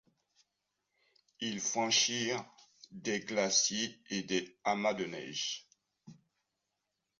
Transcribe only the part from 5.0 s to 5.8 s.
neige.